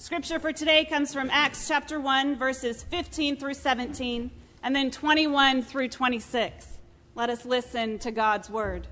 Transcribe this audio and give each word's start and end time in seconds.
Scripture 0.00 0.38
for 0.38 0.50
today 0.50 0.86
comes 0.86 1.12
from 1.12 1.28
Acts 1.28 1.68
chapter 1.68 2.00
1, 2.00 2.36
verses 2.36 2.82
15 2.84 3.36
through 3.36 3.52
17, 3.52 4.30
and 4.62 4.74
then 4.74 4.90
21 4.90 5.60
through 5.60 5.88
26. 5.88 6.78
Let 7.14 7.28
us 7.28 7.44
listen 7.44 7.98
to 7.98 8.10
God's 8.10 8.48
word. 8.48 8.86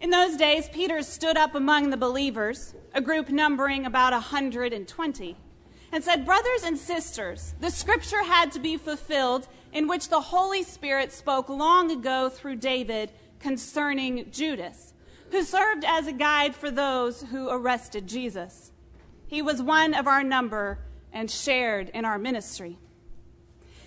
In 0.00 0.10
those 0.10 0.36
days, 0.36 0.68
Peter 0.68 1.02
stood 1.02 1.36
up 1.36 1.56
among 1.56 1.90
the 1.90 1.96
believers, 1.96 2.76
a 2.94 3.00
group 3.00 3.28
numbering 3.28 3.84
about 3.84 4.12
a 4.12 4.22
120, 4.22 5.36
and 5.90 6.04
said, 6.04 6.24
Brothers 6.24 6.62
and 6.62 6.78
sisters, 6.78 7.56
the 7.58 7.70
scripture 7.70 8.22
had 8.22 8.52
to 8.52 8.60
be 8.60 8.76
fulfilled 8.76 9.48
in 9.72 9.88
which 9.88 10.10
the 10.10 10.20
Holy 10.20 10.62
Spirit 10.62 11.12
spoke 11.12 11.48
long 11.48 11.90
ago 11.90 12.28
through 12.28 12.54
David 12.54 13.10
concerning 13.40 14.30
Judas, 14.30 14.94
who 15.32 15.42
served 15.42 15.84
as 15.84 16.06
a 16.06 16.12
guide 16.12 16.54
for 16.54 16.70
those 16.70 17.22
who 17.22 17.48
arrested 17.50 18.06
Jesus. 18.06 18.69
He 19.30 19.42
was 19.42 19.62
one 19.62 19.94
of 19.94 20.08
our 20.08 20.24
number 20.24 20.80
and 21.12 21.30
shared 21.30 21.88
in 21.90 22.04
our 22.04 22.18
ministry. 22.18 22.78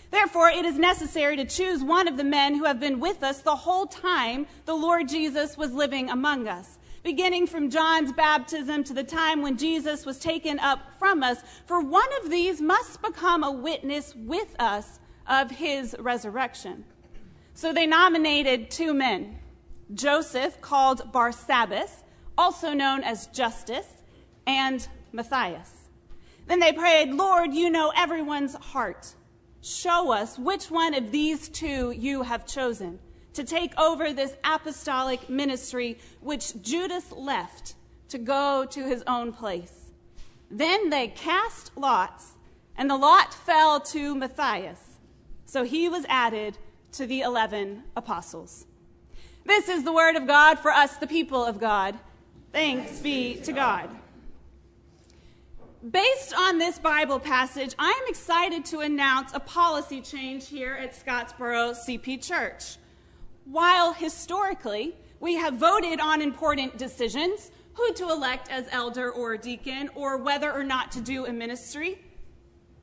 Therefore, 0.10 0.50
it 0.50 0.64
is 0.64 0.80
necessary 0.80 1.36
to 1.36 1.44
choose 1.44 1.84
one 1.84 2.08
of 2.08 2.16
the 2.16 2.24
men 2.24 2.56
who 2.56 2.64
have 2.64 2.80
been 2.80 3.02
with 3.02 3.22
us 3.22 3.42
the 3.42 3.58
whole 3.58 3.86
time 3.86 4.48
the 4.64 4.74
Lord 4.74 5.10
Jesus 5.10 5.58
was 5.58 5.74
living 5.74 6.10
among 6.10 6.48
us, 6.48 6.78
beginning 7.04 7.48
from 7.48 7.70
John's 7.70 8.14
baptism 8.14 8.86
to 8.86 8.94
the 8.94 9.04
time 9.04 9.42
when 9.42 9.58
Jesus 9.58 10.06
was 10.06 10.18
taken 10.18 10.60
up 10.60 10.80
from 10.98 11.24
us. 11.24 11.40
For 11.66 11.82
one 11.82 12.08
of 12.24 12.30
these 12.30 12.62
must 12.62 13.02
become 13.02 13.44
a 13.44 13.52
witness 13.52 14.16
with 14.16 14.56
us 14.60 15.02
of 15.28 15.52
his 15.52 15.94
resurrection. 16.00 16.86
So 17.54 17.74
they 17.74 17.86
nominated 17.86 18.72
two 18.72 18.94
men 18.94 19.40
Joseph, 19.94 20.62
called 20.62 21.12
Barsabbas, 21.12 22.04
also 22.38 22.72
known 22.72 23.04
as 23.04 23.28
Justus, 23.28 23.88
and 24.48 24.88
Matthias. 25.14 25.90
Then 26.48 26.60
they 26.60 26.74
prayed, 26.74 27.12
Lord, 27.12 27.54
you 27.54 27.70
know 27.70 27.94
everyone's 27.96 28.56
heart. 28.56 29.14
Show 29.62 30.12
us 30.12 30.38
which 30.38 30.70
one 30.70 30.94
of 30.94 31.12
these 31.12 31.48
two 31.48 31.92
you 31.92 32.24
have 32.24 32.46
chosen 32.46 33.00
to 33.34 33.44
take 33.44 33.78
over 33.80 34.12
this 34.12 34.36
apostolic 34.44 35.30
ministry 35.30 35.98
which 36.20 36.62
Judas 36.62 37.12
left 37.12 37.76
to 38.10 38.18
go 38.18 38.66
to 38.70 38.84
his 38.88 39.04
own 39.08 39.32
place. 39.32 39.92
Then 40.52 40.90
they 40.90 41.08
cast 41.08 41.72
lots, 41.78 42.34
and 42.76 42.90
the 42.90 42.98
lot 42.98 43.34
fell 43.34 43.80
to 43.80 44.14
Matthias. 44.14 45.00
So 45.46 45.64
he 45.64 45.88
was 45.88 46.06
added 46.10 46.58
to 46.92 47.06
the 47.08 47.22
eleven 47.22 47.84
apostles. 47.96 48.66
This 49.46 49.68
is 49.68 49.84
the 49.84 49.94
word 49.94 50.16
of 50.16 50.28
God 50.28 50.60
for 50.60 50.72
us, 50.72 50.98
the 50.98 51.08
people 51.08 51.44
of 51.44 51.60
God. 51.60 51.98
Thanks 52.52 53.00
be 53.00 53.36
to 53.44 53.52
God. 53.52 53.90
Based 55.92 56.34
on 56.34 56.60
this 56.60 56.80
Bible 56.80 57.20
passage, 57.20 57.76
I 57.78 57.90
am 57.90 58.08
excited 58.08 58.64
to 58.66 58.80
announce 58.80 59.34
a 59.34 59.40
policy 59.42 60.00
change 60.00 60.48
here 60.48 60.76
at 60.76 60.94
Scottsboro 60.94 61.76
CP 61.76 62.26
Church. 62.26 62.78
While 63.44 63.92
historically 63.92 64.96
we 65.20 65.34
have 65.34 65.56
voted 65.56 66.00
on 66.00 66.22
important 66.22 66.78
decisions, 66.78 67.52
who 67.74 67.92
to 67.96 68.10
elect 68.10 68.50
as 68.50 68.66
elder 68.72 69.12
or 69.12 69.36
deacon, 69.36 69.90
or 69.94 70.16
whether 70.16 70.54
or 70.54 70.64
not 70.64 70.90
to 70.94 71.02
do 71.02 71.26
a 71.26 71.34
ministry, 71.34 72.00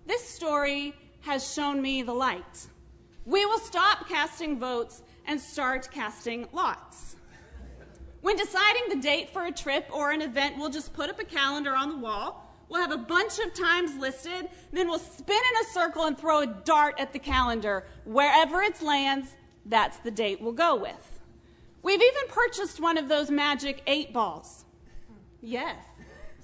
this 0.06 0.28
story 0.28 0.94
has 1.22 1.50
shown 1.50 1.80
me 1.80 2.02
the 2.02 2.12
light. 2.12 2.66
We 3.24 3.46
will 3.46 3.60
stop 3.60 4.10
casting 4.10 4.58
votes 4.58 5.02
and 5.24 5.40
start 5.40 5.90
casting 5.90 6.48
lots. 6.52 7.16
When 8.20 8.36
deciding 8.36 8.90
the 8.90 8.96
date 8.96 9.30
for 9.30 9.46
a 9.46 9.52
trip 9.52 9.88
or 9.90 10.10
an 10.10 10.20
event, 10.20 10.58
we'll 10.58 10.68
just 10.68 10.92
put 10.92 11.08
up 11.08 11.18
a 11.18 11.24
calendar 11.24 11.74
on 11.74 11.88
the 11.88 11.96
wall 11.96 12.48
We'll 12.70 12.80
have 12.80 12.92
a 12.92 12.98
bunch 12.98 13.40
of 13.40 13.52
times 13.52 13.96
listed, 13.96 14.48
then 14.72 14.88
we'll 14.88 15.00
spin 15.00 15.36
in 15.36 15.66
a 15.66 15.72
circle 15.72 16.04
and 16.04 16.16
throw 16.16 16.42
a 16.42 16.46
dart 16.46 16.94
at 17.00 17.12
the 17.12 17.18
calendar. 17.18 17.84
Wherever 18.04 18.62
it 18.62 18.80
lands, 18.80 19.34
that's 19.66 19.98
the 19.98 20.12
date 20.12 20.40
we'll 20.40 20.52
go 20.52 20.76
with. 20.76 21.20
We've 21.82 22.00
even 22.00 22.28
purchased 22.28 22.78
one 22.78 22.96
of 22.96 23.08
those 23.08 23.28
magic 23.28 23.82
eight 23.88 24.12
balls. 24.12 24.64
Yes. 25.40 25.84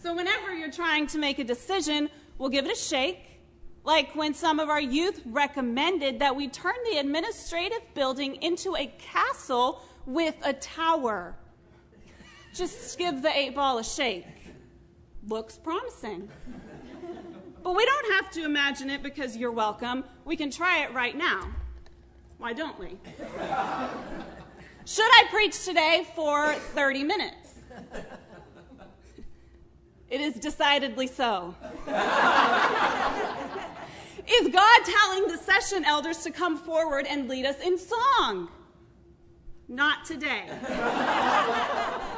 So 0.02 0.16
whenever 0.16 0.52
you're 0.52 0.72
trying 0.72 1.06
to 1.08 1.18
make 1.18 1.38
a 1.38 1.44
decision, 1.44 2.10
we'll 2.38 2.48
give 2.48 2.66
it 2.66 2.72
a 2.72 2.80
shake. 2.80 3.40
Like 3.84 4.16
when 4.16 4.34
some 4.34 4.58
of 4.58 4.68
our 4.68 4.80
youth 4.80 5.22
recommended 5.26 6.18
that 6.18 6.34
we 6.34 6.48
turn 6.48 6.74
the 6.90 6.98
administrative 6.98 7.94
building 7.94 8.34
into 8.42 8.74
a 8.74 8.86
castle 8.98 9.80
with 10.06 10.34
a 10.42 10.54
tower. 10.54 11.36
Just 12.52 12.98
give 12.98 13.22
the 13.22 13.30
eight 13.36 13.54
ball 13.54 13.78
a 13.78 13.84
shake 13.84 14.24
looks 15.28 15.58
promising. 15.58 16.28
But 17.62 17.74
we 17.74 17.84
don't 17.84 18.12
have 18.12 18.30
to 18.32 18.44
imagine 18.44 18.90
it 18.90 19.02
because 19.02 19.36
you're 19.36 19.52
welcome. 19.52 20.04
We 20.24 20.36
can 20.36 20.50
try 20.50 20.84
it 20.84 20.92
right 20.94 21.16
now. 21.16 21.48
Why 22.38 22.52
don't 22.52 22.78
we? 22.78 22.96
Should 24.84 25.10
I 25.10 25.24
preach 25.30 25.64
today 25.64 26.06
for 26.14 26.52
30 26.52 27.02
minutes? 27.02 27.54
It 30.08 30.20
is 30.20 30.34
decidedly 30.34 31.08
so. 31.08 31.56
is 34.28 34.48
God 34.48 34.80
telling 34.84 35.26
the 35.26 35.36
session 35.36 35.84
elders 35.84 36.18
to 36.18 36.30
come 36.30 36.56
forward 36.56 37.06
and 37.08 37.28
lead 37.28 37.44
us 37.44 37.60
in 37.60 37.76
song? 37.76 38.48
Not 39.68 40.04
today. 40.04 40.44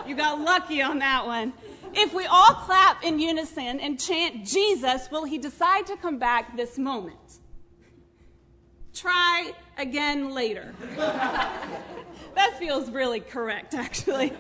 you 0.07 0.15
got 0.15 0.39
lucky 0.39 0.83
on 0.83 0.99
that 0.99 1.25
one. 1.25 1.55
If 1.95 2.15
we 2.15 2.27
all 2.27 2.55
clap 2.55 3.03
in 3.05 3.19
unison 3.19 3.81
and 3.81 3.99
chant 3.99 4.45
Jesus, 4.45 5.11
will 5.11 5.25
he 5.25 5.39
decide 5.39 5.87
to 5.87 5.97
come 5.97 6.19
back 6.19 6.57
this 6.57 6.79
moment? 6.79 7.39
Try 8.95 9.53
again 9.77 10.31
later. 10.35 10.75
that 10.97 12.57
feels 12.59 12.91
really 12.91 13.21
correct, 13.21 13.75
actually. 13.75 14.33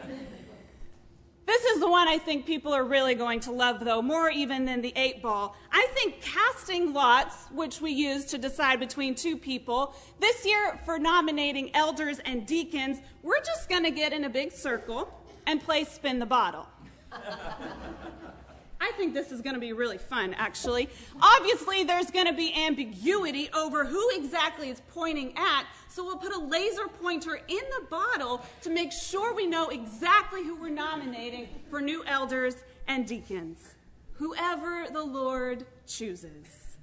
This 1.49 1.65
is 1.65 1.81
the 1.81 1.89
one 1.89 2.09
I 2.09 2.19
think 2.19 2.45
people 2.45 2.75
are 2.75 2.85
really 2.85 3.15
going 3.15 3.41
to 3.41 3.53
love, 3.53 3.83
though, 3.83 4.03
more 4.03 4.29
even 4.29 4.67
than 4.67 4.83
the 4.83 4.93
eight 4.97 5.23
ball. 5.23 5.57
I 5.73 5.89
think 5.95 6.21
casting 6.21 6.93
lots, 6.93 7.47
which 7.53 7.81
we 7.81 7.91
use 7.91 8.27
to 8.27 8.39
decide 8.39 8.81
between 8.81 9.15
two 9.15 9.37
people, 9.39 9.95
this 10.21 10.45
year 10.45 10.79
for 10.85 10.99
nominating 10.99 11.75
elders 11.75 12.19
and 12.27 12.47
deacons, 12.47 12.99
we're 13.23 13.41
just 13.41 13.71
going 13.71 13.85
to 13.85 13.91
get 13.91 14.13
in 14.13 14.25
a 14.25 14.29
big 14.29 14.53
circle 14.53 15.09
and 15.47 15.63
play 15.63 15.85
spin 15.85 16.19
the 16.19 16.27
bottle. 16.27 16.67
I 18.81 18.93
think 18.97 19.13
this 19.13 19.33
is 19.33 19.41
going 19.41 19.55
to 19.55 19.61
be 19.61 19.73
really 19.73 19.99
fun, 19.99 20.35
actually. 20.35 20.89
Obviously, 21.21 21.85
there's 21.85 22.11
going 22.11 22.27
to 22.27 22.33
be 22.33 22.55
ambiguity 22.55 23.51
over 23.53 23.85
who 23.85 24.09
exactly 24.15 24.71
is 24.71 24.81
pointing 24.95 25.37
at, 25.37 25.65
so 25.89 26.05
we'll 26.05 26.17
put 26.17 26.33
a 26.33 26.39
laser 26.39 26.87
pointer 26.87 27.41
in 27.49 27.61
the 27.79 27.87
bottle 27.91 28.45
to 28.63 28.71
make 28.71 28.93
sure 28.93 29.35
we 29.35 29.47
know 29.47 29.69
exactly 29.69 30.45
who 30.45 30.55
we're 30.55 30.69
nominating 30.69 31.49
for 31.71 31.81
new 31.81 32.05
elders 32.07 32.57
and 32.87 33.07
deacons. 33.07 33.75
Whoever 34.13 34.87
the 34.93 35.03
Lord 35.03 35.67
chooses. 35.87 36.77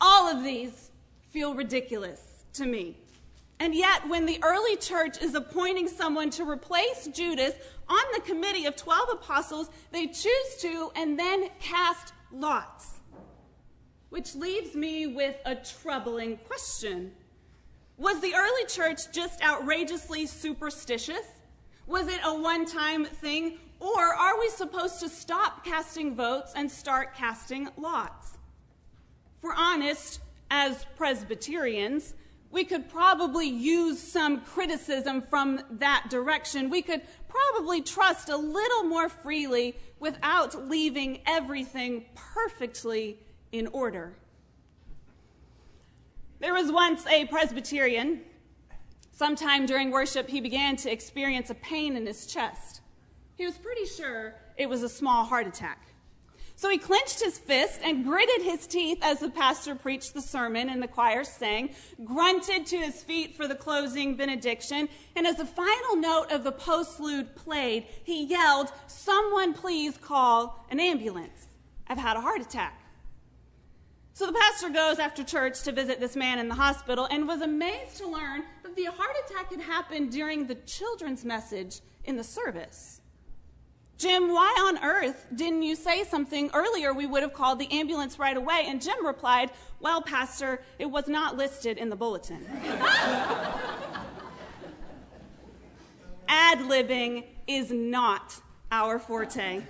All 0.00 0.28
of 0.28 0.44
these 0.44 0.90
feel 1.32 1.54
ridiculous 1.54 2.44
to 2.54 2.66
me. 2.66 2.98
And 3.60 3.74
yet, 3.74 4.08
when 4.08 4.26
the 4.26 4.38
early 4.42 4.76
church 4.76 5.22
is 5.22 5.34
appointing 5.34 5.88
someone 5.88 6.30
to 6.30 6.48
replace 6.48 7.06
Judas 7.06 7.54
on 7.88 8.04
the 8.12 8.20
committee 8.20 8.66
of 8.66 8.76
12 8.76 9.08
apostles, 9.12 9.70
they 9.92 10.06
choose 10.06 10.56
to 10.60 10.90
and 10.96 11.18
then 11.18 11.48
cast 11.60 12.12
lots. 12.32 13.00
Which 14.10 14.34
leaves 14.34 14.74
me 14.74 15.06
with 15.06 15.36
a 15.44 15.56
troubling 15.56 16.38
question. 16.38 17.12
Was 17.96 18.20
the 18.20 18.34
early 18.34 18.66
church 18.66 19.12
just 19.12 19.42
outrageously 19.42 20.26
superstitious? 20.26 21.26
Was 21.86 22.08
it 22.08 22.20
a 22.24 22.34
one 22.34 22.66
time 22.66 23.04
thing? 23.04 23.58
Or 23.78 24.02
are 24.02 24.38
we 24.38 24.48
supposed 24.48 25.00
to 25.00 25.08
stop 25.08 25.64
casting 25.64 26.14
votes 26.14 26.52
and 26.56 26.70
start 26.70 27.14
casting 27.14 27.68
lots? 27.76 28.38
For 29.38 29.52
honest, 29.52 30.20
as 30.50 30.86
Presbyterians, 30.96 32.14
we 32.54 32.62
could 32.62 32.88
probably 32.88 33.48
use 33.48 34.00
some 34.00 34.40
criticism 34.40 35.20
from 35.20 35.60
that 35.72 36.06
direction. 36.08 36.70
We 36.70 36.82
could 36.82 37.02
probably 37.28 37.82
trust 37.82 38.28
a 38.28 38.36
little 38.36 38.84
more 38.84 39.08
freely 39.08 39.76
without 39.98 40.68
leaving 40.68 41.20
everything 41.26 42.04
perfectly 42.14 43.18
in 43.50 43.66
order. 43.66 44.14
There 46.38 46.54
was 46.54 46.70
once 46.70 47.04
a 47.08 47.24
Presbyterian. 47.26 48.20
Sometime 49.10 49.66
during 49.66 49.90
worship, 49.90 50.28
he 50.28 50.40
began 50.40 50.76
to 50.76 50.92
experience 50.92 51.50
a 51.50 51.54
pain 51.54 51.96
in 51.96 52.06
his 52.06 52.24
chest. 52.24 52.82
He 53.34 53.44
was 53.44 53.58
pretty 53.58 53.86
sure 53.86 54.36
it 54.56 54.68
was 54.68 54.84
a 54.84 54.88
small 54.88 55.24
heart 55.24 55.48
attack. 55.48 55.93
So 56.56 56.70
he 56.70 56.78
clenched 56.78 57.20
his 57.20 57.36
fist 57.36 57.80
and 57.82 58.04
gritted 58.04 58.42
his 58.42 58.66
teeth 58.66 58.98
as 59.02 59.18
the 59.18 59.28
pastor 59.28 59.74
preached 59.74 60.14
the 60.14 60.22
sermon 60.22 60.68
and 60.68 60.82
the 60.82 60.88
choir 60.88 61.24
sang, 61.24 61.74
grunted 62.04 62.66
to 62.66 62.78
his 62.78 63.02
feet 63.02 63.36
for 63.36 63.48
the 63.48 63.56
closing 63.56 64.16
benediction, 64.16 64.88
and 65.16 65.26
as 65.26 65.36
the 65.36 65.46
final 65.46 65.96
note 65.96 66.30
of 66.30 66.44
the 66.44 66.52
postlude 66.52 67.34
played, 67.34 67.86
he 68.04 68.24
yelled, 68.24 68.72
Someone 68.86 69.52
please 69.52 69.96
call 69.96 70.64
an 70.70 70.78
ambulance. 70.78 71.48
I've 71.88 71.98
had 71.98 72.16
a 72.16 72.20
heart 72.20 72.40
attack. 72.40 72.80
So 74.14 74.26
the 74.26 74.32
pastor 74.32 74.70
goes 74.70 75.00
after 75.00 75.24
church 75.24 75.62
to 75.64 75.72
visit 75.72 75.98
this 75.98 76.14
man 76.14 76.38
in 76.38 76.48
the 76.48 76.54
hospital 76.54 77.08
and 77.10 77.26
was 77.26 77.40
amazed 77.40 77.96
to 77.96 78.06
learn 78.06 78.44
that 78.62 78.76
the 78.76 78.84
heart 78.84 79.16
attack 79.26 79.50
had 79.50 79.60
happened 79.60 80.12
during 80.12 80.46
the 80.46 80.54
children's 80.54 81.24
message 81.24 81.80
in 82.04 82.16
the 82.16 82.22
service. 82.22 83.00
Jim, 83.96 84.32
why 84.32 84.52
on 84.66 84.84
earth 84.84 85.26
didn't 85.34 85.62
you 85.62 85.76
say 85.76 86.04
something 86.04 86.50
earlier? 86.52 86.92
We 86.92 87.06
would 87.06 87.22
have 87.22 87.32
called 87.32 87.60
the 87.60 87.70
ambulance 87.70 88.18
right 88.18 88.36
away. 88.36 88.64
And 88.66 88.82
Jim 88.82 89.06
replied, 89.06 89.50
Well, 89.80 90.02
Pastor, 90.02 90.62
it 90.78 90.86
was 90.86 91.06
not 91.06 91.36
listed 91.36 91.78
in 91.78 91.90
the 91.90 91.96
bulletin. 91.96 92.44
Ad 96.28 96.58
libbing 96.58 97.24
is 97.46 97.70
not 97.70 98.40
our 98.72 98.98
forte. 98.98 99.62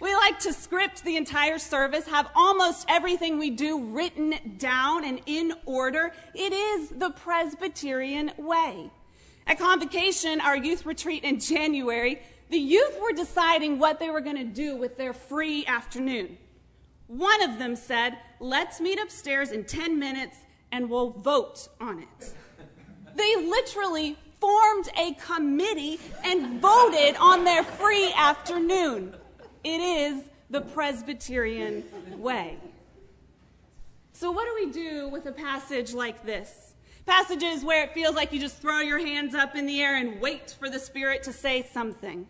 We 0.00 0.14
like 0.14 0.40
to 0.40 0.52
script 0.52 1.02
the 1.04 1.16
entire 1.16 1.58
service, 1.58 2.06
have 2.08 2.28
almost 2.34 2.84
everything 2.88 3.38
we 3.38 3.48
do 3.50 3.80
written 3.80 4.34
down 4.58 5.04
and 5.04 5.20
in 5.24 5.54
order. 5.64 6.12
It 6.34 6.52
is 6.52 6.90
the 6.90 7.08
Presbyterian 7.10 8.32
way. 8.36 8.90
At 9.46 9.58
Convocation, 9.58 10.40
our 10.40 10.56
youth 10.56 10.84
retreat 10.84 11.24
in 11.24 11.38
January, 11.38 12.20
the 12.50 12.58
youth 12.58 12.98
were 13.00 13.12
deciding 13.12 13.78
what 13.78 13.98
they 13.98 14.10
were 14.10 14.20
going 14.20 14.36
to 14.36 14.44
do 14.44 14.76
with 14.76 14.96
their 14.96 15.12
free 15.12 15.64
afternoon. 15.66 16.38
One 17.06 17.42
of 17.42 17.58
them 17.58 17.76
said, 17.76 18.18
Let's 18.40 18.80
meet 18.80 19.00
upstairs 19.00 19.50
in 19.50 19.64
10 19.64 19.98
minutes 19.98 20.36
and 20.72 20.90
we'll 20.90 21.10
vote 21.10 21.68
on 21.80 22.00
it. 22.00 22.32
They 23.14 23.36
literally 23.36 24.16
formed 24.40 24.88
a 24.98 25.14
committee 25.14 26.00
and 26.24 26.60
voted 26.60 27.16
on 27.16 27.44
their 27.44 27.62
free 27.62 28.12
afternoon. 28.12 29.14
It 29.62 29.80
is 29.80 30.24
the 30.50 30.60
Presbyterian 30.60 31.84
way. 32.18 32.58
So, 34.12 34.30
what 34.30 34.44
do 34.44 34.66
we 34.66 34.72
do 34.72 35.08
with 35.08 35.26
a 35.26 35.32
passage 35.32 35.94
like 35.94 36.24
this? 36.26 36.73
Passages 37.06 37.64
where 37.64 37.84
it 37.84 37.92
feels 37.92 38.16
like 38.16 38.32
you 38.32 38.40
just 38.40 38.58
throw 38.58 38.80
your 38.80 38.98
hands 38.98 39.34
up 39.34 39.54
in 39.54 39.66
the 39.66 39.80
air 39.82 39.96
and 39.96 40.20
wait 40.20 40.56
for 40.58 40.70
the 40.70 40.78
Spirit 40.78 41.22
to 41.24 41.32
say 41.32 41.62
something. 41.62 42.26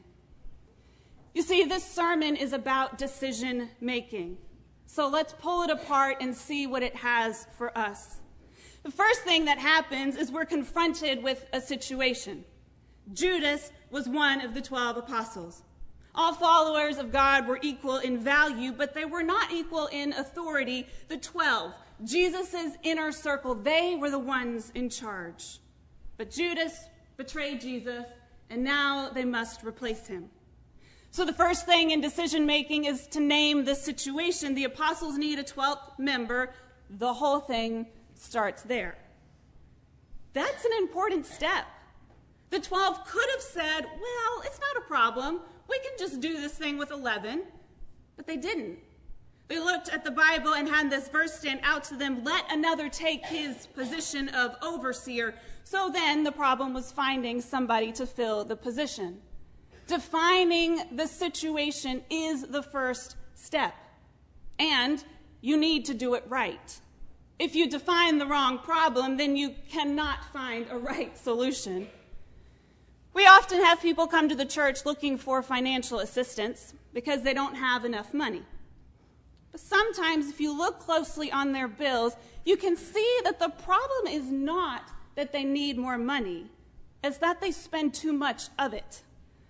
You 1.32 1.42
see, 1.42 1.64
this 1.64 1.84
sermon 1.84 2.36
is 2.36 2.52
about 2.52 2.98
decision 2.98 3.70
making. 3.80 4.38
So 4.86 5.08
let's 5.08 5.32
pull 5.32 5.62
it 5.62 5.70
apart 5.70 6.18
and 6.20 6.34
see 6.34 6.66
what 6.66 6.82
it 6.82 6.96
has 6.96 7.46
for 7.56 7.76
us. 7.76 8.18
The 8.82 8.90
first 8.90 9.22
thing 9.22 9.46
that 9.46 9.58
happens 9.58 10.16
is 10.16 10.30
we're 10.30 10.44
confronted 10.44 11.22
with 11.22 11.46
a 11.52 11.60
situation. 11.60 12.44
Judas 13.12 13.72
was 13.90 14.08
one 14.08 14.40
of 14.40 14.54
the 14.54 14.60
12 14.60 14.96
apostles. 14.96 15.62
All 16.14 16.34
followers 16.34 16.98
of 16.98 17.10
God 17.10 17.48
were 17.48 17.58
equal 17.62 17.98
in 17.98 18.18
value, 18.18 18.72
but 18.72 18.94
they 18.94 19.04
were 19.04 19.22
not 19.22 19.52
equal 19.52 19.88
in 19.88 20.12
authority. 20.12 20.86
The 21.08 21.16
12, 21.16 21.72
Jesus' 22.02 22.76
inner 22.82 23.12
circle, 23.12 23.54
they 23.54 23.94
were 23.94 24.10
the 24.10 24.18
ones 24.18 24.72
in 24.74 24.88
charge. 24.90 25.60
But 26.16 26.30
Judas 26.30 26.86
betrayed 27.16 27.60
Jesus, 27.60 28.06
and 28.50 28.64
now 28.64 29.10
they 29.10 29.24
must 29.24 29.62
replace 29.64 30.06
him. 30.06 30.30
So, 31.10 31.24
the 31.24 31.32
first 31.32 31.64
thing 31.64 31.92
in 31.92 32.00
decision 32.00 32.44
making 32.44 32.86
is 32.86 33.06
to 33.08 33.20
name 33.20 33.64
the 33.64 33.76
situation. 33.76 34.54
The 34.54 34.64
apostles 34.64 35.16
need 35.16 35.38
a 35.38 35.44
12th 35.44 35.98
member. 35.98 36.52
The 36.90 37.14
whole 37.14 37.38
thing 37.38 37.86
starts 38.14 38.62
there. 38.62 38.98
That's 40.32 40.64
an 40.64 40.72
important 40.78 41.26
step. 41.26 41.66
The 42.50 42.58
12 42.58 43.04
could 43.06 43.30
have 43.30 43.40
said, 43.40 43.80
well, 43.82 44.42
it's 44.44 44.58
not 44.58 44.82
a 44.82 44.86
problem. 44.88 45.40
We 45.68 45.78
can 45.78 45.92
just 45.98 46.20
do 46.20 46.34
this 46.34 46.54
thing 46.54 46.78
with 46.78 46.90
11. 46.90 47.42
But 48.16 48.26
they 48.26 48.36
didn't. 48.36 48.78
They 49.48 49.58
looked 49.58 49.90
at 49.90 50.04
the 50.04 50.10
Bible 50.10 50.54
and 50.54 50.68
had 50.68 50.90
this 50.90 51.08
verse 51.08 51.34
stand 51.34 51.60
out 51.62 51.84
to 51.84 51.96
them 51.96 52.24
let 52.24 52.50
another 52.50 52.88
take 52.88 53.26
his 53.26 53.66
position 53.66 54.28
of 54.30 54.56
overseer. 54.62 55.34
So 55.64 55.90
then 55.90 56.24
the 56.24 56.32
problem 56.32 56.72
was 56.72 56.90
finding 56.90 57.40
somebody 57.40 57.92
to 57.92 58.06
fill 58.06 58.44
the 58.44 58.56
position. 58.56 59.20
Defining 59.86 60.80
the 60.96 61.06
situation 61.06 62.02
is 62.08 62.42
the 62.42 62.62
first 62.62 63.16
step. 63.34 63.74
And 64.58 65.04
you 65.42 65.58
need 65.58 65.84
to 65.86 65.94
do 65.94 66.14
it 66.14 66.24
right. 66.28 66.80
If 67.38 67.54
you 67.54 67.68
define 67.68 68.18
the 68.18 68.26
wrong 68.26 68.58
problem, 68.58 69.18
then 69.18 69.36
you 69.36 69.54
cannot 69.68 70.24
find 70.32 70.66
a 70.70 70.78
right 70.78 71.18
solution. 71.18 71.88
We 73.12 73.26
often 73.26 73.62
have 73.62 73.82
people 73.82 74.06
come 74.06 74.28
to 74.28 74.34
the 74.34 74.46
church 74.46 74.86
looking 74.86 75.18
for 75.18 75.42
financial 75.42 75.98
assistance 75.98 76.72
because 76.94 77.22
they 77.22 77.34
don't 77.34 77.56
have 77.56 77.84
enough 77.84 78.14
money. 78.14 78.42
But 79.54 79.60
sometimes, 79.60 80.28
if 80.28 80.40
you 80.40 80.52
look 80.52 80.80
closely 80.80 81.30
on 81.30 81.52
their 81.52 81.68
bills, 81.68 82.16
you 82.44 82.56
can 82.56 82.76
see 82.76 83.20
that 83.22 83.38
the 83.38 83.50
problem 83.50 84.08
is 84.08 84.24
not 84.24 84.90
that 85.14 85.30
they 85.30 85.44
need 85.44 85.78
more 85.78 85.96
money, 85.96 86.50
it's 87.04 87.18
that 87.18 87.40
they 87.40 87.52
spend 87.52 87.94
too 87.94 88.12
much 88.12 88.48
of 88.58 88.74
it. 88.74 89.02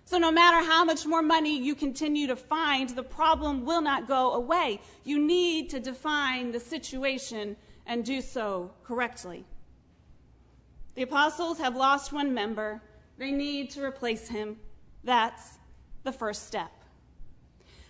So, 0.03 0.19
no 0.19 0.31
matter 0.31 0.63
how 0.63 0.85
much 0.85 1.07
more 1.07 1.23
money 1.23 1.59
you 1.59 1.73
continue 1.73 2.27
to 2.27 2.35
find, 2.35 2.91
the 2.91 3.01
problem 3.01 3.65
will 3.65 3.81
not 3.81 4.07
go 4.07 4.33
away. 4.33 4.79
You 5.03 5.17
need 5.17 5.71
to 5.71 5.79
define 5.79 6.51
the 6.51 6.59
situation 6.59 7.55
and 7.87 8.05
do 8.05 8.21
so 8.21 8.73
correctly. 8.83 9.43
The 10.93 11.01
apostles 11.01 11.57
have 11.57 11.75
lost 11.75 12.13
one 12.13 12.31
member, 12.31 12.83
they 13.17 13.31
need 13.31 13.71
to 13.71 13.83
replace 13.83 14.27
him. 14.27 14.57
That's 15.03 15.57
the 16.03 16.11
first 16.11 16.45
step. 16.45 16.84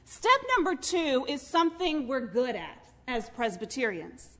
Step 0.05 0.39
number 0.55 0.75
two 0.75 1.25
is 1.27 1.41
something 1.41 2.07
we're 2.07 2.27
good 2.27 2.55
at 2.55 2.85
as 3.07 3.29
Presbyterians 3.31 4.37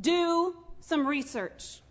do 0.00 0.56
some 0.80 1.06
research. 1.06 1.82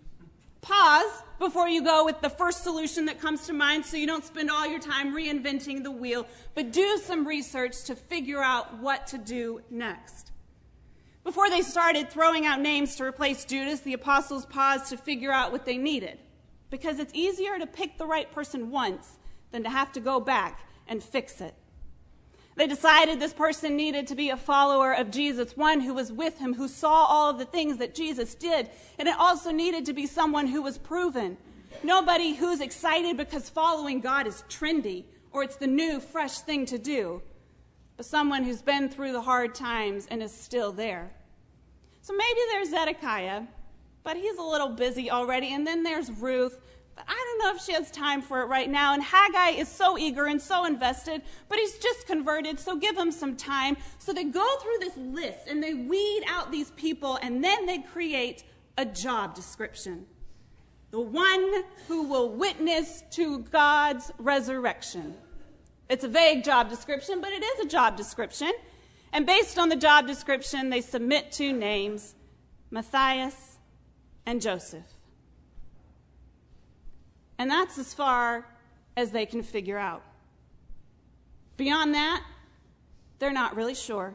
Pause 0.62 1.24
before 1.40 1.68
you 1.68 1.84
go 1.84 2.06
with 2.06 2.22
the 2.22 2.30
first 2.30 2.64
solution 2.64 3.06
that 3.06 3.20
comes 3.20 3.46
to 3.48 3.54
mind 3.54 3.86
so 3.86 3.98
you 3.98 4.08
don't 4.08 4.24
spend 4.24 4.50
all 4.50 4.68
your 4.68 4.80
time 4.80 5.14
reinventing 5.14 5.84
the 5.84 5.92
wheel, 5.92 6.26
but 6.56 6.72
do 6.72 6.98
some 6.98 7.28
research 7.28 7.84
to 7.84 7.96
figure 7.96 8.42
out 8.42 8.80
what 8.80 9.08
to 9.08 9.18
do 9.18 9.62
next. 9.70 10.32
Before 11.24 11.50
they 11.50 11.62
started 11.62 12.10
throwing 12.10 12.46
out 12.46 12.60
names 12.60 12.96
to 12.96 13.04
replace 13.04 13.46
Judas, 13.46 13.82
the 13.82 13.94
apostles 13.94 14.46
paused 14.46 14.88
to 14.88 14.98
figure 14.98 15.32
out 15.32 15.52
what 15.52 15.66
they 15.66 15.78
needed. 15.78 16.20
Because 16.70 17.00
it's 17.00 17.14
easier 17.14 17.60
to 17.60 17.68
pick 17.68 17.98
the 17.98 18.06
right 18.06 18.30
person 18.32 18.72
once 18.72 19.20
than 19.52 19.64
to 19.64 19.70
have 19.70 19.92
to 19.94 20.00
go 20.00 20.20
back 20.20 20.62
and 20.88 21.02
fix 21.04 21.40
it. 21.40 21.54
They 22.56 22.68
decided 22.68 23.20
this 23.20 23.34
person 23.34 23.76
needed 23.76 24.08
to 24.08 24.16
be 24.16 24.30
a 24.30 24.38
follower 24.38 24.94
of 24.94 25.10
Jesus, 25.10 25.58
one 25.58 25.82
who 25.82 25.94
was 25.94 26.12
with 26.12 26.38
him, 26.38 26.54
who 26.54 26.68
saw 26.68 27.06
all 27.06 27.30
of 27.30 27.40
the 27.40 27.46
things 27.46 27.78
that 27.78 27.96
Jesus 27.96 28.36
did. 28.36 28.70
And 29.00 29.08
it 29.08 29.16
also 29.18 29.52
needed 29.52 29.86
to 29.88 29.94
be 29.94 30.06
someone 30.06 30.48
who 30.48 30.62
was 30.62 30.78
proven. 30.78 31.38
Nobody 31.84 32.36
who's 32.36 32.62
excited 32.62 33.18
because 33.18 33.50
following 33.50 34.00
God 34.00 34.28
is 34.28 34.44
trendy 34.50 35.06
or 35.32 35.44
it's 35.44 35.56
the 35.56 35.68
new, 35.68 36.00
fresh 36.00 36.40
thing 36.40 36.66
to 36.68 36.78
do 36.78 37.22
but 37.98 38.06
someone 38.06 38.44
who's 38.44 38.62
been 38.62 38.90
through 38.90 39.12
the 39.12 39.22
hard 39.22 39.54
times 39.54 40.08
and 40.10 40.22
is 40.24 40.34
still 40.34 40.72
there. 40.72 41.12
So 42.02 42.14
maybe 42.14 42.40
there's 42.52 42.70
Zedekiah, 42.70 43.44
but 44.04 44.18
he's 44.18 44.38
a 44.38 44.42
little 44.42 44.70
busy 44.70 45.12
already. 45.12 45.54
And 45.54 45.66
then 45.66 45.84
there's 45.84 46.12
Ruth, 46.12 46.60
but 46.96 47.06
I 47.08 47.14
don't 47.14 47.40
know 47.40 47.56
if 47.56 47.62
she 47.62 47.74
has 47.74 47.90
time 47.92 48.22
for 48.22 48.42
it 48.42 48.46
right 48.46 48.70
now. 48.70 48.94
And 48.94 49.04
Haggai 49.04 49.60
is 49.60 49.68
so 49.68 49.98
eager 49.98 50.26
and 50.26 50.42
so 50.42 50.66
invested, 50.66 51.22
but 51.50 51.58
he's 51.58 51.78
just 51.78 52.08
converted, 52.08 52.60
so 52.60 52.76
give 52.76 52.98
him 52.98 53.12
some 53.12 53.36
time. 53.36 53.78
So 54.00 54.14
they 54.14 54.24
go 54.24 54.46
through 54.58 54.78
this 54.80 54.98
list 54.98 55.48
and 55.48 55.62
they 55.62 55.74
weed 55.74 56.24
out 56.28 56.52
these 56.52 56.72
people, 56.72 57.18
and 57.22 57.44
then 57.44 57.66
they 57.66 57.80
create 57.80 58.44
a 58.78 58.86
job 58.86 59.36
description. 59.36 60.06
The 60.92 61.00
one 61.00 61.64
who 61.88 62.04
will 62.04 62.30
witness 62.30 63.04
to 63.12 63.40
God's 63.40 64.12
resurrection. 64.20 65.16
It's 65.90 66.04
a 66.04 66.08
vague 66.08 66.44
job 66.44 66.70
description, 66.70 67.20
but 67.20 67.32
it 67.32 67.44
is 67.44 67.66
a 67.66 67.68
job 67.68 67.98
description. 67.98 68.52
And 69.12 69.26
based 69.26 69.58
on 69.58 69.70
the 69.70 69.76
job 69.76 70.08
description, 70.08 70.70
they 70.70 70.82
submit 70.82 71.32
two 71.32 71.54
names 71.54 72.16
Matthias 72.72 73.58
and 74.26 74.42
Joseph. 74.42 74.93
And 77.38 77.50
that's 77.50 77.78
as 77.78 77.94
far 77.94 78.46
as 78.96 79.12
they 79.12 79.26
can 79.26 79.44
figure 79.44 79.78
out. 79.78 80.04
Beyond 81.58 81.94
that, 81.94 82.24
they're 83.20 83.34
not 83.34 83.56
really 83.56 83.76
sure. 83.76 84.14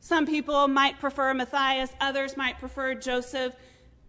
Some 0.00 0.26
people 0.26 0.68
might 0.68 1.00
prefer 1.00 1.32
Matthias, 1.32 1.90
others 2.00 2.36
might 2.36 2.58
prefer 2.58 2.94
Joseph, 2.94 3.54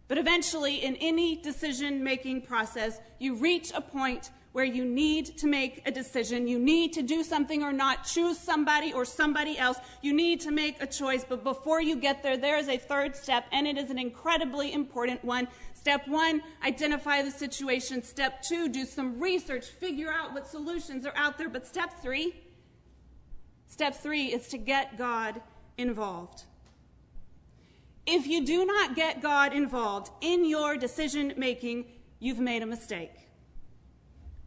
but 0.07 0.17
eventually, 0.17 0.83
in 0.83 0.95
any 0.97 1.35
decision 1.35 2.03
making 2.03 2.41
process, 2.43 2.99
you 3.17 3.35
reach 3.35 3.71
a 3.73 3.81
point 3.81 4.29
where 4.51 4.63
you 4.63 4.85
need 4.85 5.37
to 5.37 5.47
make 5.47 5.81
a 5.85 5.91
decision. 5.91 6.47
You 6.47 6.59
need 6.59 6.93
to 6.93 7.01
do 7.01 7.23
something 7.23 7.63
or 7.63 7.73
not, 7.73 8.05
choose 8.05 8.37
somebody 8.37 8.93
or 8.93 9.03
somebody 9.03 9.57
else. 9.57 9.77
You 10.01 10.13
need 10.13 10.39
to 10.41 10.51
make 10.51 10.81
a 10.81 10.87
choice. 10.87 11.25
But 11.27 11.43
before 11.43 11.81
you 11.81 11.97
get 11.97 12.23
there, 12.23 12.37
there 12.37 12.57
is 12.57 12.69
a 12.69 12.77
third 12.77 13.15
step, 13.15 13.45
and 13.51 13.67
it 13.67 13.77
is 13.77 13.89
an 13.89 13.99
incredibly 13.99 14.71
important 14.71 15.25
one. 15.25 15.47
Step 15.86 16.08
one, 16.08 16.42
identify 16.63 17.22
the 17.22 17.30
situation. 17.30 18.01
Step 18.01 18.42
two, 18.42 18.68
do 18.70 18.86
some 18.86 19.20
research, 19.20 19.68
figure 19.68 20.12
out 20.12 20.34
what 20.34 20.48
solutions 20.48 21.06
are 21.06 21.13
out 21.15 21.38
there. 21.38 21.48
But 21.48 21.68
step 21.68 22.01
three, 22.01 22.34
Step 23.68 23.94
three 23.94 24.34
is 24.34 24.48
to 24.48 24.58
get 24.58 24.98
God 24.98 25.42
involved. 25.77 26.46
If 28.08 28.25
you 28.25 28.44
do 28.44 28.65
not 28.65 28.96
get 28.96 29.22
God 29.22 29.54
involved 29.54 30.10
in 30.22 30.46
your 30.46 30.75
decision 30.75 31.36
making, 31.38 31.86
you've 32.20 32.39
made 32.39 32.63
a 32.63 32.65
mistake. 32.65 33.13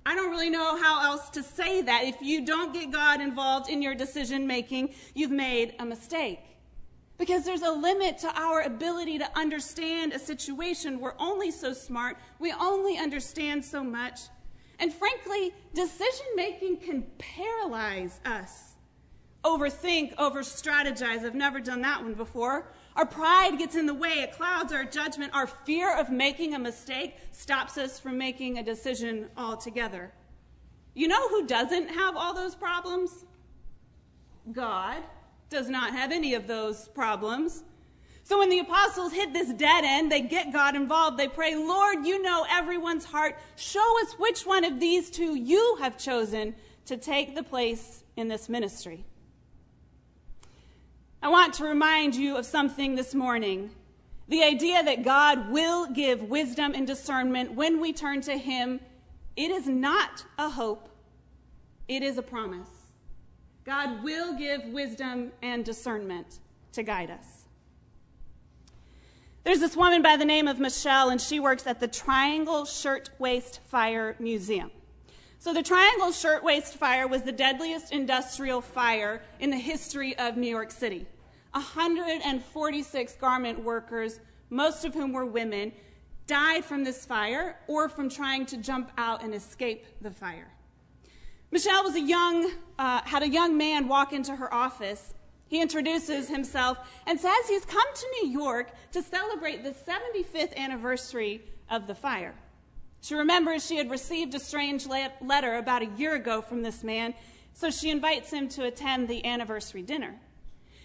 I 0.05 0.17
don't 0.17 0.31
really 0.31 0.51
know 0.51 0.77
how 0.83 1.05
else 1.05 1.31
to 1.31 1.45
say 1.45 1.83
that. 1.83 2.03
If 2.03 2.21
you 2.21 2.45
don't 2.45 2.75
get 2.75 2.91
God 2.91 3.21
involved 3.21 3.71
in 3.71 3.81
your 3.81 3.95
decision 3.95 4.45
making, 4.49 4.93
you've 5.15 5.31
made 5.31 5.77
a 5.79 5.85
mistake. 5.85 6.41
Because 7.19 7.45
there's 7.45 7.63
a 7.63 7.73
limit 7.73 8.19
to 8.19 8.41
our 8.41 8.63
ability 8.63 9.19
to 9.19 9.39
understand 9.39 10.13
a 10.13 10.19
situation. 10.19 11.01
We're 11.01 11.19
only 11.19 11.51
so 11.51 11.73
smart, 11.73 12.17
we 12.39 12.53
only 12.53 12.97
understand 12.97 13.65
so 13.65 13.83
much. 13.83 14.21
And 14.79 14.93
frankly, 14.93 15.53
decision 15.75 16.27
making 16.37 16.79
can 16.79 17.05
paralyze 17.19 18.21
us. 18.25 18.77
Overthink, 19.45 20.15
over 20.19 20.41
strategize. 20.41 21.25
I've 21.25 21.35
never 21.35 21.59
done 21.59 21.83
that 21.83 22.03
one 22.03 22.15
before. 22.15 22.71
Our 22.95 23.07
pride 23.07 23.59
gets 23.59 23.75
in 23.75 23.87
the 23.87 23.95
way, 23.95 24.21
it 24.21 24.33
clouds 24.33 24.73
our 24.73 24.85
judgment. 24.85 25.35
Our 25.35 25.47
fear 25.47 25.97
of 25.97 26.11
making 26.11 26.55
a 26.55 26.59
mistake 26.59 27.17
stops 27.33 27.79
us 27.79 27.99
from 27.99 28.19
making 28.19 28.59
a 28.59 28.63
decision 28.63 29.29
altogether. 29.37 30.13
You 30.95 31.09
know 31.09 31.29
who 31.29 31.47
doesn't 31.47 31.89
have 31.89 32.17
all 32.17 32.35
those 32.35 32.55
problems? 32.55 33.25
God 34.53 35.03
does 35.51 35.69
not 35.69 35.93
have 35.93 36.13
any 36.13 36.35
of 36.35 36.47
those 36.47 36.89
problems. 36.89 37.63
So 38.25 38.39
when 38.39 38.51
the 38.51 38.59
apostles 38.59 39.13
hit 39.13 39.33
this 39.33 39.51
dead 39.55 39.85
end, 39.85 40.13
they 40.13 40.21
get 40.21 40.53
God 40.53 40.77
involved. 40.77 41.17
They 41.17 41.29
pray, 41.29 41.57
Lord, 41.57 42.05
you 42.05 42.21
know 42.21 42.45
everyone's 42.51 43.07
heart. 43.07 43.39
Show 43.57 44.03
us 44.03 44.13
which 44.19 44.43
one 44.43 44.65
of 44.65 44.81
these 44.81 45.09
two 45.09 45.35
you 45.35 45.79
have 45.81 45.97
chosen 45.97 46.55
to 46.85 46.99
take 46.99 47.35
the 47.35 47.43
place 47.43 48.05
in 48.17 48.29
this 48.29 48.49
ministry. 48.49 49.07
I 51.23 51.31
want 51.31 51.55
to 51.55 51.65
remind 51.65 52.15
you 52.15 52.37
of 52.37 52.45
something 52.45 52.95
this 52.97 53.15
morning. 53.15 53.71
The 54.29 54.43
idea 54.43 54.83
that 54.83 55.05
God 55.05 55.51
will 55.51 55.87
give 55.87 56.23
wisdom 56.23 56.75
and 56.75 56.87
discernment 56.87 57.53
when 57.53 57.81
we 57.81 57.95
turn 57.95 58.21
to 58.23 58.37
Him, 58.37 58.81
it 59.37 59.51
is 59.51 59.67
not 59.67 60.27
a 60.37 60.51
hope, 60.51 60.91
it 61.89 62.03
is 62.03 62.19
a 62.19 62.23
promise. 62.23 62.69
God 63.69 64.03
will 64.03 64.33
give 64.33 64.65
wisdom 64.65 65.31
and 65.43 65.63
discernment 65.63 66.39
to 66.73 66.83
guide 66.83 67.11
us. 67.11 67.45
There's 69.45 69.61
this 69.61 69.77
woman 69.77 70.01
by 70.01 70.17
the 70.17 70.25
name 70.25 70.49
of 70.49 70.59
Michelle, 70.59 71.11
and 71.11 71.21
she 71.21 71.39
works 71.39 71.67
at 71.67 71.79
the 71.79 71.87
Triangle 71.87 72.65
Shirtwaist 72.65 73.61
Fire 73.65 74.17
Museum. 74.19 74.71
So, 75.39 75.53
the 75.53 75.63
Triangle 75.63 76.13
Shirtwaist 76.13 76.77
Fire 76.77 77.07
was 77.07 77.25
the 77.25 77.33
deadliest 77.33 77.93
industrial 77.93 78.63
fire 78.63 79.23
in 79.39 79.51
the 79.51 79.59
history 79.59 80.17
of 80.17 80.39
New 80.39 80.49
York 80.49 80.71
City. 80.71 81.07
146 81.51 83.17
garment 83.17 83.63
workers, 83.63 84.19
most 84.49 84.87
of 84.87 84.95
whom 84.95 85.13
were 85.13 85.27
women, 85.27 85.73
died 86.27 86.65
from 86.65 86.85
this 86.85 87.05
fire 87.05 87.59
or 87.67 87.91
from 87.91 88.09
trying 88.09 88.47
to 88.47 88.57
jump 88.57 88.93
out 88.97 89.23
and 89.23 89.35
escape 89.35 89.85
the 90.01 90.11
fire. 90.11 90.49
Michelle 91.51 91.83
was 91.83 91.95
a 91.95 92.01
young, 92.01 92.53
uh, 92.79 93.01
had 93.03 93.23
a 93.23 93.29
young 93.29 93.57
man 93.57 93.89
walk 93.89 94.13
into 94.13 94.37
her 94.37 94.53
office. 94.53 95.15
He 95.47 95.63
introduces 95.63 96.29
himself 96.29 96.79
and 97.07 97.19
says 97.19 97.49
he's 97.49 97.65
come 97.65 97.87
to 97.95 98.07
New 98.23 98.31
York 98.31 98.71
to 98.93 99.03
celebrate 99.03 99.65
the 99.65 99.71
75th 99.71 100.55
anniversary 100.57 101.43
of 101.71 101.87
the 101.87 101.95
fire. 101.95 102.35
She 103.01 103.15
remembers 103.15 103.65
she 103.65 103.77
had 103.77 103.91
received 103.91 104.35
a 104.35 104.41
strange 104.41 104.87
letter 104.87 105.57
about 105.57 105.83
a 105.83 105.91
year 105.97 106.15
ago 106.15 106.43
from 106.43 106.63
this 106.63 106.85
man, 106.85 107.15
so 107.55 107.71
she 107.71 107.91
invites 107.91 108.31
him 108.31 108.49
to 108.51 108.65
attend 108.65 109.09
the 109.09 109.25
anniversary 109.25 109.83
dinner. 109.83 110.17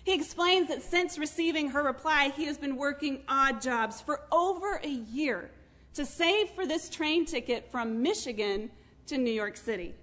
He 0.05 0.13
explains 0.13 0.69
that 0.69 0.81
since 0.81 1.17
receiving 1.17 1.69
her 1.69 1.83
reply, 1.83 2.31
he 2.35 2.45
has 2.45 2.57
been 2.57 2.77
working 2.77 3.21
odd 3.27 3.61
jobs 3.61 3.99
for 3.99 4.21
over 4.31 4.79
a 4.83 4.89
year 4.89 5.51
to 5.95 6.05
save 6.05 6.49
for 6.49 6.65
this 6.65 6.89
train 6.89 7.25
ticket 7.25 7.69
from 7.71 8.01
Michigan 8.01 8.69
to 9.07 9.17
New 9.17 9.31
York 9.31 9.57
City. 9.57 9.93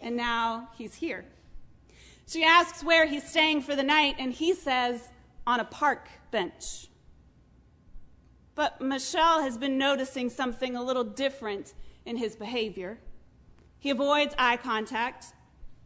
And 0.00 0.16
now 0.16 0.68
he's 0.76 0.96
here. 0.96 1.24
She 2.26 2.44
asks 2.44 2.84
where 2.84 3.06
he's 3.06 3.28
staying 3.28 3.62
for 3.62 3.74
the 3.74 3.82
night, 3.82 4.16
and 4.18 4.32
he 4.32 4.54
says, 4.54 5.08
on 5.46 5.60
a 5.60 5.64
park 5.64 6.08
bench. 6.30 6.88
But 8.54 8.80
Michelle 8.80 9.42
has 9.42 9.56
been 9.56 9.78
noticing 9.78 10.28
something 10.28 10.76
a 10.76 10.82
little 10.82 11.04
different 11.04 11.72
in 12.04 12.16
his 12.16 12.36
behavior. 12.36 12.98
He 13.78 13.90
avoids 13.90 14.34
eye 14.36 14.56
contact, 14.56 15.26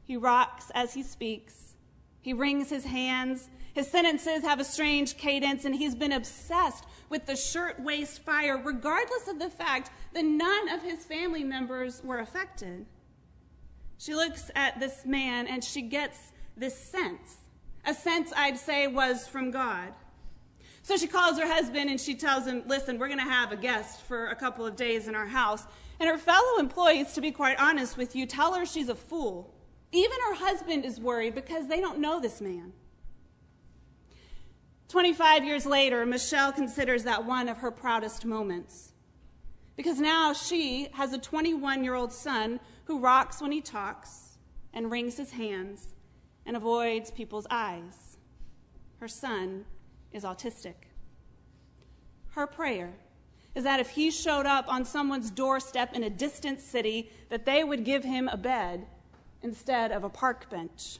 he 0.03 0.17
rocks 0.17 0.71
as 0.75 0.95
he 0.95 1.03
speaks, 1.03 1.75
he 2.21 2.33
wrings 2.33 2.71
his 2.71 2.85
hands. 2.85 3.51
His 3.75 3.89
sentences 3.89 4.43
have 4.43 4.61
a 4.61 4.65
strange 4.65 5.17
cadence, 5.17 5.65
and 5.65 5.75
he's 5.75 5.95
been 5.95 6.13
obsessed 6.13 6.85
with 7.09 7.25
the 7.27 7.37
shirtwaist 7.37 8.21
fire, 8.21 8.61
regardless 8.63 9.29
of 9.29 9.39
the 9.39 9.49
fact 9.49 9.91
that 10.13 10.25
none 10.25 10.69
of 10.69 10.83
his 10.83 11.05
family 11.05 11.43
members 11.43 12.03
were 12.05 12.19
affected. 12.19 12.85
She 14.03 14.17
looks 14.17 14.51
at 14.57 14.81
this 14.81 15.07
man 15.07 15.47
and 15.47 15.63
she 15.63 15.81
gets 15.81 16.33
this 16.57 16.77
sense. 16.77 17.37
A 17.85 17.95
sense 17.95 18.33
I'd 18.37 18.59
say 18.59 18.89
was 18.89 19.29
from 19.29 19.53
God. 19.53 19.95
So 20.83 20.97
she 20.97 21.07
calls 21.07 21.39
her 21.39 21.47
husband 21.47 21.89
and 21.89 22.01
she 22.01 22.17
tells 22.17 22.45
him, 22.45 22.65
Listen, 22.67 22.99
we're 22.99 23.07
going 23.07 23.21
to 23.21 23.25
have 23.25 23.53
a 23.53 23.57
guest 23.57 24.01
for 24.01 24.27
a 24.27 24.35
couple 24.35 24.67
of 24.67 24.75
days 24.75 25.07
in 25.07 25.15
our 25.15 25.29
house. 25.29 25.63
And 26.01 26.11
her 26.11 26.19
fellow 26.19 26.59
employees, 26.59 27.13
to 27.13 27.21
be 27.21 27.31
quite 27.31 27.61
honest 27.61 27.97
with 27.97 28.17
you, 28.17 28.27
tell 28.27 28.55
her 28.55 28.67
she's 28.67 28.89
a 28.89 28.97
fool. 28.97 29.55
Even 29.93 30.19
her 30.31 30.35
husband 30.35 30.85
is 30.85 30.99
worried 30.99 31.37
because 31.37 31.69
they 31.69 31.81
don't 31.81 32.01
know 32.01 32.19
this 32.19 32.41
man. 32.41 32.73
25 34.89 35.45
years 35.45 35.65
later, 35.65 36.05
Michelle 36.05 36.51
considers 36.51 37.05
that 37.05 37.25
one 37.25 37.49
of 37.49 37.59
her 37.59 37.71
proudest 37.71 38.25
moments. 38.25 38.92
Because 39.77 39.99
now 39.99 40.33
she 40.33 40.89
has 40.93 41.13
a 41.13 41.19
21 41.19 41.83
year 41.85 41.95
old 41.95 42.13
son 42.13 42.61
who 42.85 42.99
rocks 42.99 43.41
when 43.41 43.53
he 43.53 43.61
talks 43.61 44.39
and 44.73 44.91
wrings 44.91 45.17
his 45.17 45.33
hands 45.33 45.95
and 46.45 46.57
avoids 46.57 47.11
people's 47.11 47.47
eyes. 47.51 48.17
Her 49.01 49.09
son 49.09 49.65
is 50.13 50.25
autistic. 50.25 50.75
Her 52.31 52.47
prayer 52.47 52.93
is 53.55 53.65
that 53.65 53.81
if 53.81 53.91
he 53.91 54.11
showed 54.11 54.47
up 54.47 54.67
on 54.69 54.85
someone's 54.85 55.31
doorstep 55.31 55.95
in 55.95 56.03
a 56.03 56.11
distant 56.11 56.61
city, 56.61 57.11
that 57.29 57.45
they 57.45 57.63
would 57.63 57.85
give 57.85 58.05
him 58.05 58.29
a 58.29 58.37
bed 58.37 58.87
instead 59.43 59.93
of 59.93 60.05
a 60.05 60.09
park 60.09 60.49
bench. 60.49 60.99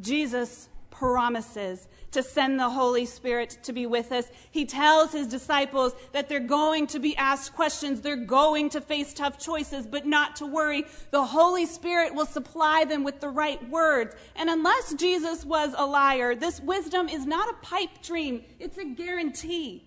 Jesus 0.00 0.69
promises 0.90 1.88
to 2.12 2.22
send 2.22 2.58
the 2.58 2.70
Holy 2.70 3.06
Spirit 3.06 3.58
to 3.62 3.72
be 3.72 3.86
with 3.86 4.10
us. 4.12 4.26
He 4.50 4.66
tells 4.66 5.12
his 5.12 5.28
disciples 5.28 5.94
that 6.12 6.28
they're 6.28 6.40
going 6.40 6.86
to 6.88 6.98
be 6.98 7.16
asked 7.16 7.54
questions, 7.54 8.00
they're 8.00 8.16
going 8.16 8.70
to 8.70 8.80
face 8.80 9.14
tough 9.14 9.38
choices, 9.38 9.86
but 9.86 10.06
not 10.06 10.36
to 10.36 10.46
worry. 10.46 10.84
The 11.10 11.24
Holy 11.24 11.66
Spirit 11.66 12.14
will 12.14 12.26
supply 12.26 12.84
them 12.84 13.04
with 13.04 13.20
the 13.20 13.28
right 13.28 13.66
words. 13.68 14.14
And 14.36 14.50
unless 14.50 14.94
Jesus 14.94 15.44
was 15.44 15.74
a 15.76 15.86
liar, 15.86 16.34
this 16.34 16.60
wisdom 16.60 17.08
is 17.08 17.26
not 17.26 17.48
a 17.48 17.64
pipe 17.64 18.02
dream, 18.02 18.44
it's 18.58 18.78
a 18.78 18.84
guarantee. 18.84 19.86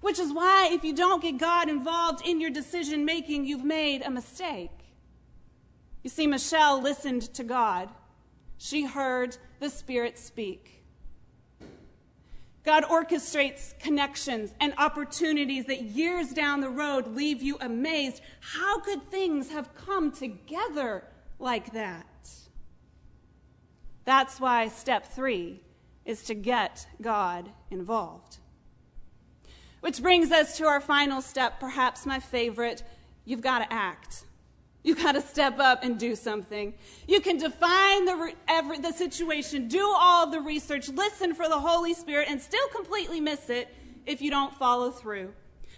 Which 0.00 0.18
is 0.18 0.32
why, 0.32 0.70
if 0.72 0.84
you 0.84 0.94
don't 0.94 1.20
get 1.20 1.38
God 1.38 1.68
involved 1.68 2.26
in 2.26 2.40
your 2.40 2.50
decision 2.50 3.04
making, 3.04 3.46
you've 3.46 3.64
made 3.64 4.02
a 4.02 4.10
mistake. 4.10 4.70
You 6.04 6.10
see, 6.10 6.28
Michelle 6.28 6.80
listened 6.80 7.22
to 7.34 7.42
God. 7.42 7.88
She 8.58 8.84
heard 8.84 9.36
the 9.60 9.70
Spirit 9.70 10.18
speak. 10.18 10.84
God 12.64 12.84
orchestrates 12.84 13.78
connections 13.78 14.52
and 14.60 14.74
opportunities 14.76 15.64
that 15.66 15.82
years 15.84 16.34
down 16.34 16.60
the 16.60 16.68
road 16.68 17.06
leave 17.06 17.40
you 17.40 17.56
amazed. 17.60 18.20
How 18.40 18.80
could 18.80 19.10
things 19.10 19.50
have 19.50 19.74
come 19.74 20.12
together 20.12 21.04
like 21.38 21.72
that? 21.72 22.28
That's 24.04 24.38
why 24.38 24.68
step 24.68 25.06
three 25.06 25.62
is 26.04 26.24
to 26.24 26.34
get 26.34 26.86
God 27.00 27.48
involved. 27.70 28.38
Which 29.80 30.02
brings 30.02 30.32
us 30.32 30.56
to 30.58 30.66
our 30.66 30.80
final 30.80 31.22
step, 31.22 31.60
perhaps 31.60 32.04
my 32.04 32.18
favorite 32.18 32.82
you've 33.24 33.40
got 33.40 33.60
to 33.60 33.72
act. 33.72 34.24
You 34.82 34.94
got 34.94 35.12
to 35.12 35.20
step 35.20 35.58
up 35.58 35.82
and 35.82 35.98
do 35.98 36.14
something. 36.14 36.74
You 37.06 37.20
can 37.20 37.36
define 37.36 38.04
the, 38.04 38.32
every, 38.46 38.78
the 38.78 38.92
situation, 38.92 39.68
do 39.68 39.82
all 39.96 40.24
of 40.24 40.32
the 40.32 40.40
research, 40.40 40.88
listen 40.88 41.34
for 41.34 41.48
the 41.48 41.58
Holy 41.58 41.94
Spirit, 41.94 42.28
and 42.30 42.40
still 42.40 42.66
completely 42.68 43.20
miss 43.20 43.50
it 43.50 43.74
if 44.06 44.22
you 44.22 44.30
don't 44.30 44.54
follow 44.54 44.90
through. 44.90 45.32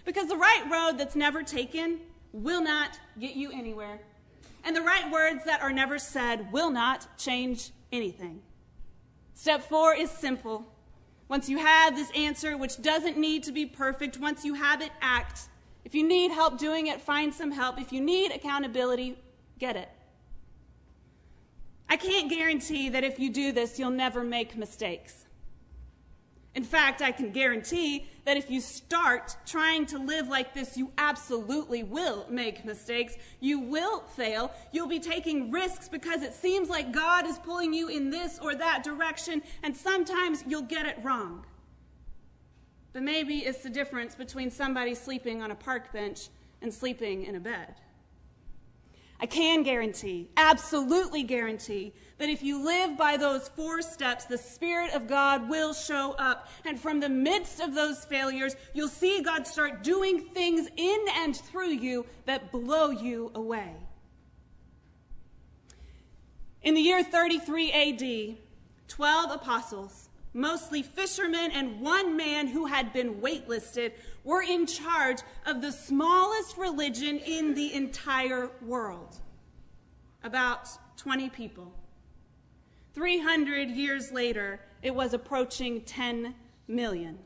Because 0.05 0.27
the 0.27 0.37
right 0.37 0.63
road 0.71 0.97
that's 0.97 1.15
never 1.15 1.43
taken 1.43 1.99
will 2.31 2.61
not 2.61 2.99
get 3.19 3.35
you 3.35 3.51
anywhere. 3.51 3.99
And 4.63 4.75
the 4.75 4.81
right 4.81 5.11
words 5.11 5.43
that 5.45 5.61
are 5.61 5.73
never 5.73 5.97
said 5.97 6.51
will 6.51 6.69
not 6.69 7.17
change 7.17 7.71
anything. 7.91 8.41
Step 9.33 9.63
four 9.63 9.95
is 9.95 10.11
simple. 10.11 10.65
Once 11.27 11.49
you 11.49 11.57
have 11.57 11.95
this 11.95 12.11
answer, 12.11 12.57
which 12.57 12.81
doesn't 12.81 13.17
need 13.17 13.43
to 13.43 13.51
be 13.51 13.65
perfect, 13.65 14.19
once 14.19 14.45
you 14.45 14.53
have 14.53 14.81
it, 14.81 14.91
act. 15.01 15.47
If 15.83 15.95
you 15.95 16.07
need 16.07 16.31
help 16.31 16.57
doing 16.57 16.87
it, 16.87 17.01
find 17.01 17.33
some 17.33 17.51
help. 17.51 17.79
If 17.79 17.91
you 17.91 18.01
need 18.01 18.31
accountability, 18.31 19.17
get 19.59 19.75
it. 19.75 19.89
I 21.89 21.97
can't 21.97 22.29
guarantee 22.29 22.89
that 22.89 23.03
if 23.03 23.19
you 23.19 23.29
do 23.29 23.51
this, 23.51 23.77
you'll 23.77 23.89
never 23.89 24.23
make 24.23 24.55
mistakes. 24.55 25.25
In 26.53 26.63
fact, 26.63 27.01
I 27.01 27.11
can 27.11 27.31
guarantee 27.31 28.07
that 28.25 28.35
if 28.35 28.49
you 28.49 28.59
start 28.59 29.37
trying 29.45 29.85
to 29.87 29.97
live 29.97 30.27
like 30.27 30.53
this, 30.53 30.75
you 30.75 30.91
absolutely 30.97 31.81
will 31.81 32.25
make 32.29 32.65
mistakes. 32.65 33.15
You 33.39 33.59
will 33.59 34.01
fail. 34.01 34.51
You'll 34.73 34.87
be 34.87 34.99
taking 34.99 35.49
risks 35.49 35.87
because 35.87 36.23
it 36.23 36.33
seems 36.33 36.69
like 36.69 36.91
God 36.91 37.25
is 37.25 37.39
pulling 37.39 37.73
you 37.73 37.87
in 37.87 38.09
this 38.09 38.37
or 38.39 38.53
that 38.55 38.83
direction, 38.83 39.41
and 39.63 39.75
sometimes 39.75 40.43
you'll 40.45 40.61
get 40.63 40.85
it 40.85 40.97
wrong. 41.03 41.45
But 42.93 43.03
maybe 43.03 43.39
it's 43.39 43.63
the 43.63 43.69
difference 43.69 44.15
between 44.15 44.51
somebody 44.51 44.95
sleeping 44.95 45.41
on 45.41 45.51
a 45.51 45.55
park 45.55 45.93
bench 45.93 46.29
and 46.61 46.73
sleeping 46.73 47.23
in 47.23 47.35
a 47.35 47.39
bed. 47.39 47.75
I 49.19 49.27
can 49.27 49.61
guarantee, 49.61 50.29
absolutely 50.35 51.21
guarantee, 51.21 51.93
that 52.17 52.27
if 52.27 52.41
you 52.41 52.63
live 52.65 52.97
by 52.97 53.17
those 53.17 53.49
four 53.49 53.83
steps, 53.83 54.25
the 54.25 54.37
Spirit 54.37 54.93
of 54.93 55.07
God 55.07 55.47
will 55.47 55.73
show 55.73 56.13
up. 56.13 56.49
And 56.65 56.79
from 56.79 56.99
the 56.99 57.09
midst 57.09 57.59
of 57.59 57.75
those 57.75 58.03
failures, 58.03 58.55
you'll 58.73 58.87
see 58.87 59.21
God 59.21 59.45
start 59.45 59.83
doing 59.83 60.21
things 60.21 60.67
in 60.75 61.05
and 61.17 61.35
through 61.35 61.69
you 61.69 62.07
that 62.25 62.51
blow 62.51 62.89
you 62.89 63.31
away. 63.35 63.73
In 66.63 66.73
the 66.73 66.81
year 66.81 67.03
33 67.03 67.71
AD, 67.71 68.37
12 68.87 69.31
apostles 69.31 70.09
mostly 70.33 70.81
fishermen 70.81 71.51
and 71.51 71.81
one 71.81 72.15
man 72.15 72.47
who 72.47 72.65
had 72.65 72.93
been 72.93 73.15
waitlisted, 73.15 73.91
were 74.23 74.41
in 74.41 74.65
charge 74.65 75.21
of 75.45 75.61
the 75.61 75.71
smallest 75.71 76.57
religion 76.57 77.17
in 77.19 77.53
the 77.53 77.73
entire 77.73 78.49
world. 78.61 79.17
About 80.23 80.69
20 80.97 81.29
people. 81.29 81.73
300 82.93 83.69
years 83.69 84.11
later, 84.11 84.59
it 84.81 84.93
was 84.93 85.13
approaching 85.13 85.81
10 85.81 86.35
million. 86.67 87.17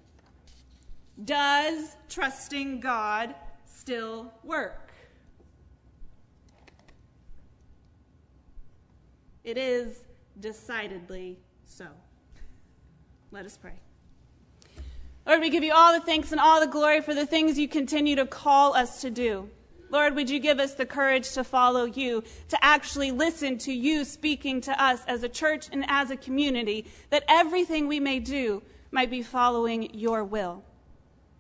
Does 1.24 1.96
trusting 2.10 2.80
God 2.80 3.36
still 3.66 4.34
work? 4.44 4.92
It 9.44 9.58
is 9.58 10.00
decidedly 10.40 11.38
so. 11.66 11.86
Let 13.36 13.46
us 13.46 13.58
pray. 13.58 13.74
Lord, 15.28 15.42
we 15.42 15.50
give 15.50 15.62
you 15.62 15.74
all 15.74 15.92
the 15.92 16.06
thanks 16.06 16.32
and 16.32 16.40
all 16.40 16.62
the 16.62 16.68
glory 16.68 17.02
for 17.02 17.14
the 17.14 17.26
things 17.26 17.60
you 17.60 17.68
continue 17.68 18.16
to 18.16 18.26
call 18.26 18.74
us 18.74 19.02
to 19.02 19.10
do. 19.10 19.50
Lord, 19.90 20.16
would 20.16 20.30
you 20.30 20.40
give 20.40 20.58
us 20.58 20.76
the 20.76 20.86
courage 20.86 21.34
to 21.34 21.44
follow 21.44 21.84
you, 21.84 22.24
to 22.48 22.64
actually 22.64 23.12
listen 23.12 23.58
to 23.58 23.74
you 23.74 24.06
speaking 24.06 24.62
to 24.62 24.82
us 24.82 25.02
as 25.06 25.22
a 25.22 25.28
church 25.28 25.68
and 25.70 25.84
as 25.90 26.12
a 26.12 26.16
community, 26.16 26.86
that 27.10 27.26
everything 27.28 27.90
we 27.90 28.00
may 28.00 28.20
do 28.20 28.64
might 28.90 29.10
be 29.10 29.22
following 29.22 29.94
your 29.94 30.24
will. 30.24 30.64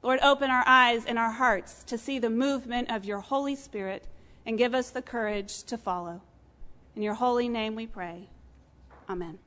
Lord, 0.03 0.19
open 0.21 0.51
our 0.51 0.65
eyes 0.67 1.05
and 1.05 1.17
our 1.17 1.31
hearts 1.31 1.85
to 1.85 1.97
see 1.97 2.19
the 2.19 2.29
movement 2.29 2.91
of 2.91 3.05
your 3.05 3.21
Holy 3.21 3.55
Spirit 3.55 4.05
and 4.45 4.57
give 4.57 4.75
us 4.75 4.89
the 4.89 5.01
courage 5.01 5.63
to 5.63 5.77
follow. 5.77 6.23
In 6.93 7.01
your 7.01 7.13
holy 7.13 7.47
name 7.47 7.73
we 7.73 7.87
pray. 7.87 8.27
Amen. 9.09 9.39